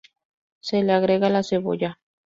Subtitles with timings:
[0.61, 1.99] Se le agrega la cebolla.